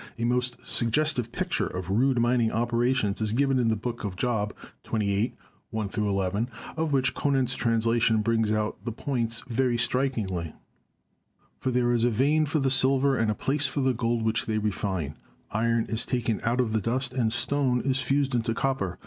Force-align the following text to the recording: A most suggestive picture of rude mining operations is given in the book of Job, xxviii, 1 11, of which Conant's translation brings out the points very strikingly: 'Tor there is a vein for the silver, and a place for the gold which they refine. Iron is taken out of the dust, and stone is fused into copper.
A 0.17 0.25
most 0.25 0.65
suggestive 0.65 1.31
picture 1.31 1.67
of 1.67 1.91
rude 1.91 2.17
mining 2.17 2.51
operations 2.51 3.21
is 3.21 3.33
given 3.33 3.59
in 3.59 3.67
the 3.67 3.75
book 3.75 4.03
of 4.03 4.15
Job, 4.15 4.51
xxviii, 4.83 5.35
1 5.69 5.89
11, 5.95 6.49
of 6.75 6.91
which 6.91 7.13
Conant's 7.13 7.53
translation 7.53 8.23
brings 8.23 8.49
out 8.51 8.83
the 8.83 8.91
points 8.91 9.43
very 9.47 9.77
strikingly: 9.77 10.55
'Tor 11.61 11.71
there 11.71 11.91
is 11.91 12.03
a 12.03 12.09
vein 12.09 12.47
for 12.47 12.57
the 12.57 12.71
silver, 12.71 13.15
and 13.15 13.29
a 13.29 13.35
place 13.35 13.67
for 13.67 13.81
the 13.81 13.93
gold 13.93 14.23
which 14.23 14.47
they 14.47 14.57
refine. 14.57 15.13
Iron 15.51 15.85
is 15.85 16.03
taken 16.03 16.41
out 16.43 16.59
of 16.59 16.73
the 16.73 16.81
dust, 16.81 17.13
and 17.13 17.31
stone 17.31 17.79
is 17.81 18.01
fused 18.01 18.33
into 18.33 18.55
copper. 18.55 18.97